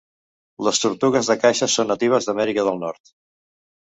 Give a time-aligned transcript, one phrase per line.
[0.67, 3.13] Les tortugues de caixa són natives d'Amèrica del Nord.